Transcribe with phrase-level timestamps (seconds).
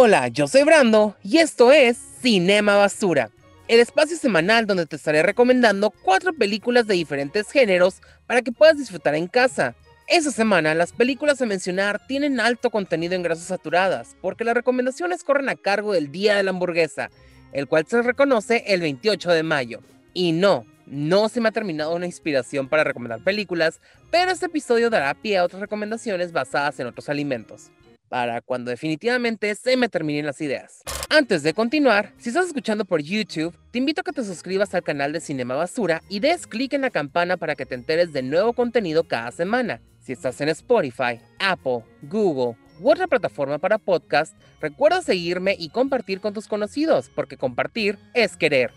[0.00, 3.30] Hola, yo soy Brando y esto es Cinema Basura,
[3.66, 8.78] el espacio semanal donde te estaré recomendando cuatro películas de diferentes géneros para que puedas
[8.78, 9.74] disfrutar en casa.
[10.06, 15.24] Esta semana las películas a mencionar tienen alto contenido en grasas saturadas, porque las recomendaciones
[15.24, 17.10] corren a cargo del Día de la Hamburguesa,
[17.52, 19.80] el cual se reconoce el 28 de mayo.
[20.14, 23.80] Y no, no se me ha terminado una inspiración para recomendar películas,
[24.12, 27.72] pero este episodio dará pie a otras recomendaciones basadas en otros alimentos
[28.08, 30.82] para cuando definitivamente se me terminen las ideas.
[31.10, 34.82] Antes de continuar, si estás escuchando por YouTube, te invito a que te suscribas al
[34.82, 38.22] canal de Cinema Basura y des clic en la campana para que te enteres de
[38.22, 39.80] nuevo contenido cada semana.
[40.00, 46.20] Si estás en Spotify, Apple, Google u otra plataforma para podcast, recuerda seguirme y compartir
[46.20, 48.72] con tus conocidos, porque compartir es querer.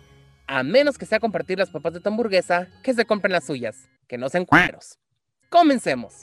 [0.47, 3.89] A menos que sea compartir las papas de tu hamburguesa, que se compren las suyas,
[4.07, 4.99] que no sean cueros.
[5.49, 6.19] Comencemos.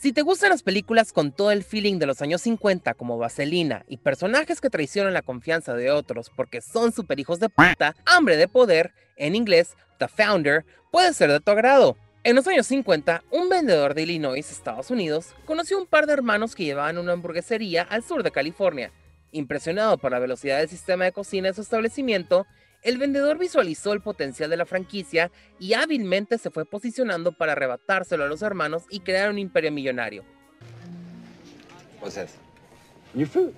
[0.00, 3.84] Si te gustan las películas con todo el feeling de los años 50 como Vaselina
[3.86, 8.38] y personajes que traicionan la confianza de otros porque son super hijos de puta, Hambre
[8.38, 11.98] de Poder, en inglés The Founder, puede ser de tu agrado.
[12.24, 16.54] En los años 50, un vendedor de Illinois, Estados Unidos, conoció un par de hermanos
[16.54, 18.92] que llevaban una hamburguesería al sur de California.
[19.32, 22.46] Impresionado por la velocidad del sistema de cocina de su establecimiento,
[22.82, 28.24] el vendedor visualizó el potencial de la franquicia y hábilmente se fue posicionando para arrebatárselo
[28.24, 30.24] a los hermanos y crear un imperio millonario.
[32.00, 32.36] What's this?
[33.14, 33.54] Your food.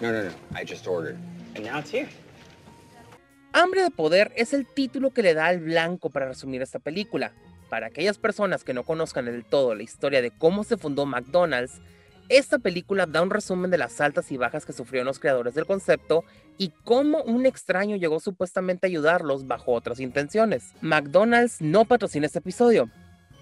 [0.00, 0.30] No, no, no.
[0.54, 1.16] I just ordered.
[1.54, 2.08] And now it's here.
[3.52, 7.32] Hambre de Poder es el título que le da al blanco para resumir esta película.
[7.70, 11.80] Para aquellas personas que no conozcan del todo la historia de cómo se fundó McDonald's,
[12.28, 15.66] esta película da un resumen de las altas y bajas que sufrieron los creadores del
[15.66, 16.24] concepto
[16.58, 20.72] y cómo un extraño llegó supuestamente a ayudarlos bajo otras intenciones.
[20.80, 22.90] McDonald's no patrocina este episodio,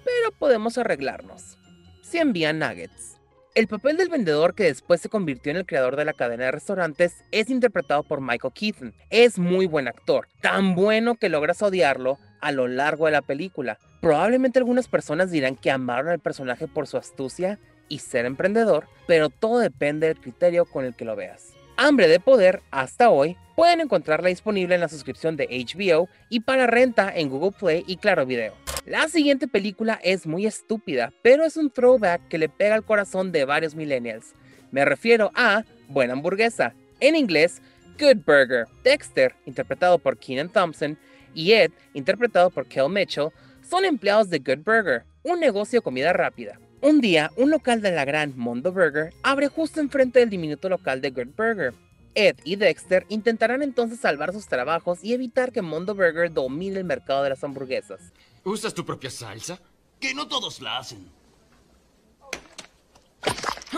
[0.04, 1.58] pero podemos arreglarnos.
[2.02, 3.14] Si envían nuggets.
[3.54, 6.50] El papel del vendedor que después se convirtió en el creador de la cadena de
[6.50, 8.94] restaurantes es interpretado por Michael Keaton.
[9.10, 13.78] Es muy buen actor, tan bueno que logras odiarlo a lo largo de la película.
[14.00, 19.28] Probablemente algunas personas dirán que amaron al personaje por su astucia y ser emprendedor, pero
[19.28, 21.52] todo depende del criterio con el que lo veas.
[21.76, 26.66] Hambre de Poder, hasta hoy, pueden encontrarla disponible en la suscripción de HBO y para
[26.66, 28.54] renta en Google Play y Claro Video.
[28.86, 33.32] La siguiente película es muy estúpida, pero es un throwback que le pega al corazón
[33.32, 34.34] de varios millennials.
[34.70, 37.60] Me refiero a Buena Hamburguesa, en inglés
[37.98, 38.66] Good Burger.
[38.82, 40.98] Dexter, interpretado por Keenan Thompson,
[41.34, 43.30] y Ed, interpretado por Kel Mitchell,
[43.68, 46.58] son empleados de Good Burger, un negocio de comida rápida.
[46.84, 51.00] Un día, un local de la gran Mondo Burger abre justo enfrente del diminuto local
[51.00, 51.72] de Good Burger.
[52.14, 56.84] Ed y Dexter intentarán entonces salvar sus trabajos y evitar que Mondo Burger domine el
[56.84, 58.12] mercado de las hamburguesas.
[58.44, 59.58] ¿Usas tu propia salsa?
[59.98, 61.08] Que no todos la hacen.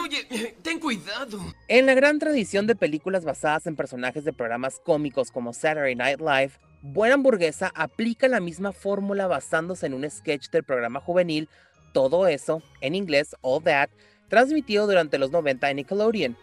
[0.03, 1.39] Oye, ten cuidado.
[1.69, 6.19] En la gran tradición de películas basadas en personajes de programas cómicos como Saturday Night
[6.19, 11.49] Live, Buena Hamburguesa aplica la misma fórmula basándose en un sketch del programa juvenil
[11.97, 13.89] todo eso, en inglés All That,
[14.29, 16.37] transmitido durante los 90 en Nickelodeon.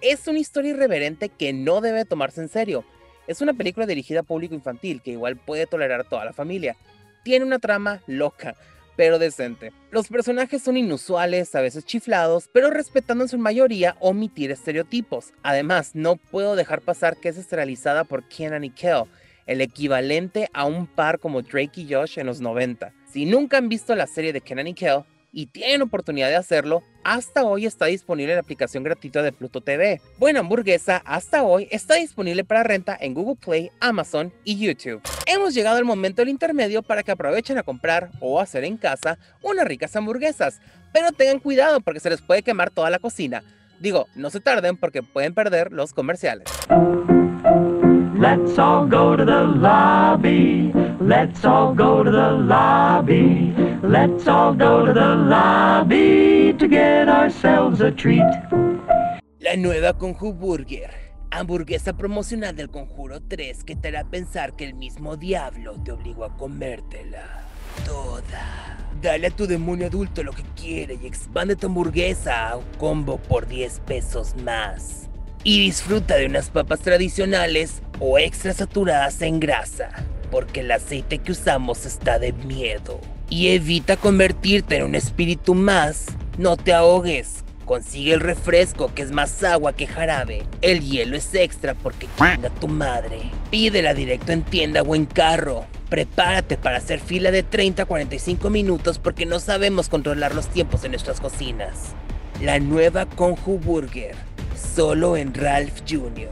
[0.00, 2.84] Es una historia irreverente que no debe tomarse en serio.
[3.28, 6.76] Es una película dirigida a público infantil que igual puede tolerar toda la familia.
[7.22, 8.56] Tiene una trama loca,
[8.96, 9.72] pero decente.
[9.92, 15.34] Los personajes son inusuales, a veces chiflados, pero respetando en su mayoría omitir estereotipos.
[15.44, 19.04] Además, no puedo dejar pasar que es esterilizada por Kenan y Kel,
[19.46, 22.92] el equivalente a un par como Drake y Josh en los 90.
[23.16, 25.00] Si nunca han visto la serie de Kenan y Kel
[25.32, 30.02] y tienen oportunidad de hacerlo, hasta hoy está disponible la aplicación gratuita de Pluto TV.
[30.18, 35.00] Buena Hamburguesa hasta hoy está disponible para renta en Google Play, Amazon y YouTube.
[35.24, 39.18] Hemos llegado al momento del intermedio para que aprovechen a comprar o hacer en casa
[39.40, 40.60] unas ricas hamburguesas,
[40.92, 43.42] pero tengan cuidado porque se les puede quemar toda la cocina.
[43.80, 46.44] Digo, no se tarden porque pueden perder los comerciales.
[48.26, 50.72] Let's all go to the lobby.
[51.00, 53.54] Let's all go to the lobby.
[53.84, 58.26] Let's all go to the lobby to get ourselves a treat.
[59.38, 60.90] La nueva Conju Burger.
[61.30, 66.24] Hamburguesa promocional del Conjuro 3 que te hará pensar que el mismo diablo te obligó
[66.24, 67.44] a comértela
[67.84, 68.76] toda.
[69.00, 73.18] Dale a tu demonio adulto lo que quiere y expande tu hamburguesa a un combo
[73.18, 75.05] por 10 pesos más
[75.46, 79.90] y disfruta de unas papas tradicionales o extra saturadas en grasa,
[80.28, 83.00] porque el aceite que usamos está de miedo.
[83.30, 86.06] Y evita convertirte en un espíritu más,
[86.36, 87.44] no te ahogues.
[87.64, 90.42] Consigue el refresco que es más agua que jarabe.
[90.62, 93.20] El hielo es extra porque chinga tu madre.
[93.48, 95.64] Pídela directo en tienda o en carro.
[95.88, 100.82] Prepárate para hacer fila de 30 a 45 minutos porque no sabemos controlar los tiempos
[100.82, 101.94] en nuestras cocinas.
[102.42, 104.16] La nueva Conju Burger
[104.56, 106.30] solo en Ralph Jr.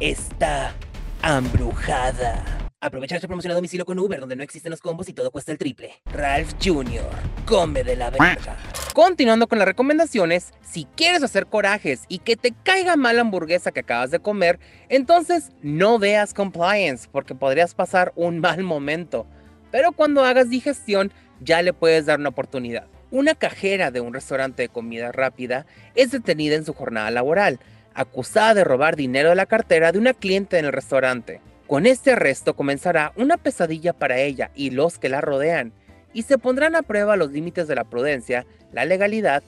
[0.00, 0.74] Está
[1.22, 2.44] ambrujada.
[2.80, 5.50] Aprovecha esta promoción a domicilio con Uber, donde no existen los combos y todo cuesta
[5.50, 5.94] el triple.
[6.06, 7.02] Ralph Jr.
[7.46, 8.56] Come de la verga.
[8.92, 13.72] Continuando con las recomendaciones, si quieres hacer corajes y que te caiga mal la hamburguesa
[13.72, 14.58] que acabas de comer,
[14.88, 19.26] entonces no veas Compliance, porque podrías pasar un mal momento.
[19.70, 22.86] Pero cuando hagas digestión, ya le puedes dar una oportunidad.
[23.12, 25.64] Una cajera de un restaurante de comida rápida
[25.94, 27.60] es detenida en su jornada laboral,
[27.94, 31.40] acusada de robar dinero de la cartera de una cliente en el restaurante.
[31.68, 35.72] Con este arresto comenzará una pesadilla para ella y los que la rodean,
[36.12, 39.44] y se pondrán a prueba los límites de la prudencia, la legalidad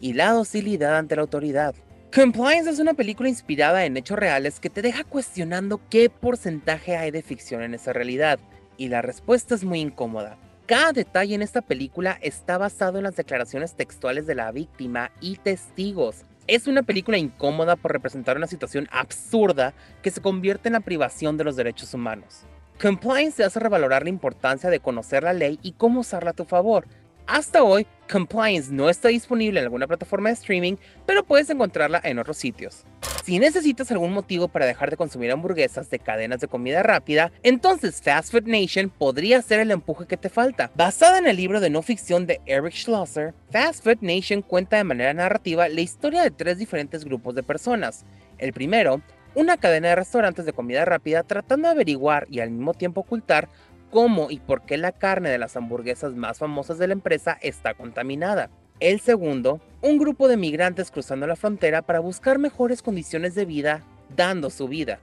[0.00, 1.74] y la docilidad ante la autoridad.
[2.14, 7.10] Compliance es una película inspirada en hechos reales que te deja cuestionando qué porcentaje hay
[7.10, 8.38] de ficción en esa realidad,
[8.76, 10.38] y la respuesta es muy incómoda.
[10.68, 15.36] Cada detalle en esta película está basado en las declaraciones textuales de la víctima y
[15.36, 16.26] testigos.
[16.46, 19.72] Es una película incómoda por representar una situación absurda
[20.02, 22.42] que se convierte en la privación de los derechos humanos.
[22.78, 26.44] Compliance te hace revalorar la importancia de conocer la ley y cómo usarla a tu
[26.44, 26.86] favor,
[27.28, 32.18] hasta hoy, Compliance no está disponible en alguna plataforma de streaming, pero puedes encontrarla en
[32.18, 32.86] otros sitios.
[33.28, 38.00] Si necesitas algún motivo para dejar de consumir hamburguesas de cadenas de comida rápida, entonces
[38.00, 40.70] Fast Food Nation podría ser el empuje que te falta.
[40.74, 44.84] Basada en el libro de no ficción de Eric Schlosser, Fast Food Nation cuenta de
[44.84, 48.06] manera narrativa la historia de tres diferentes grupos de personas.
[48.38, 49.02] El primero,
[49.34, 53.50] una cadena de restaurantes de comida rápida tratando de averiguar y al mismo tiempo ocultar
[53.90, 57.74] cómo y por qué la carne de las hamburguesas más famosas de la empresa está
[57.74, 58.48] contaminada.
[58.80, 63.82] El segundo, un grupo de migrantes cruzando la frontera para buscar mejores condiciones de vida,
[64.14, 65.00] dando su vida,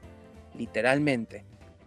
[0.57, 1.44] literalmente,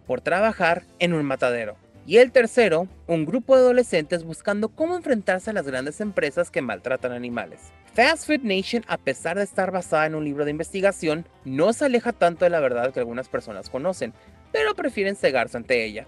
[0.07, 1.77] por trabajar en un matadero.
[2.05, 6.61] Y el tercero, un grupo de adolescentes buscando cómo enfrentarse a las grandes empresas que
[6.61, 7.73] maltratan animales.
[7.95, 11.87] Fast Food Nation, a pesar de estar basada en un libro de investigación, no se
[11.87, 14.13] aleja tanto de la verdad que algunas personas conocen,
[14.53, 16.07] pero prefieren cegarse ante ella.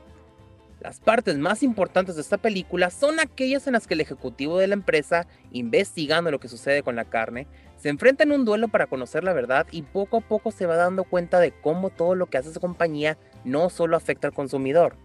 [0.80, 4.66] Las partes más importantes de esta película son aquellas en las que el ejecutivo de
[4.66, 7.46] la empresa, investigando lo que sucede con la carne,
[7.76, 10.76] se enfrenta en un duelo para conocer la verdad y poco a poco se va
[10.76, 14.96] dando cuenta de cómo todo lo que hace su compañía no solo afecta al consumidor,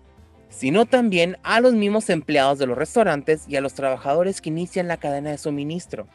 [0.47, 4.87] sino también a los mismos empleados de los restaurantes y a los trabajadores que inician
[4.87, 6.07] la cadena de suministro.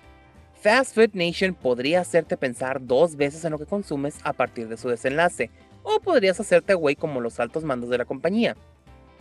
[0.54, 4.78] Fast Food Nation podría hacerte pensar dos veces en lo que consumes a partir de
[4.78, 5.50] su desenlace,
[5.82, 8.56] o podrías hacerte güey como los altos mandos de la compañía.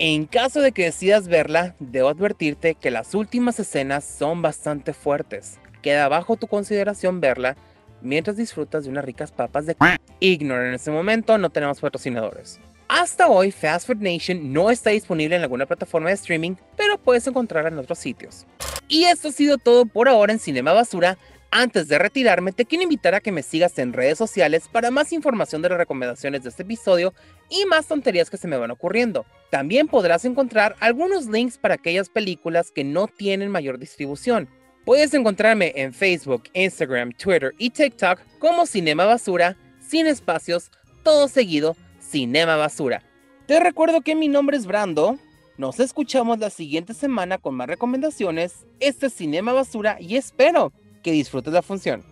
[0.02, 5.60] En caso de que decidas verla, debo advertirte que las últimas escenas son bastante fuertes.
[5.82, 7.58] Queda bajo tu consideración verla
[8.02, 9.76] mientras disfrutas de unas ricas papas de
[10.22, 12.62] Ignore en este momento, no tenemos patrocinadores.
[12.88, 17.28] Hasta hoy, Fast Food Nation no está disponible en alguna plataforma de streaming, pero puedes
[17.28, 18.46] encontrarla en otros sitios.
[18.88, 21.18] Y esto ha sido todo por ahora en Cinema Basura.
[21.52, 25.12] Antes de retirarme, te quiero invitar a que me sigas en redes sociales para más
[25.12, 27.16] información de las recomendaciones de este episodio
[27.50, 29.26] y más tonterías que se me van ocurriendo.
[29.50, 34.48] También podrás encontrar algunos links para aquellas películas que no tienen mayor distribución.
[34.86, 40.70] Puedes encontrarme en Facebook, Instagram, Twitter y TikTok como Cinema Basura, sin espacios,
[41.04, 43.02] todo seguido, Cinema Basura.
[43.48, 45.18] Te recuerdo que mi nombre es Brando.
[45.58, 48.68] Nos escuchamos la siguiente semana con más recomendaciones.
[48.80, 52.04] Este es Cinema Basura y espero que disfrutes la función.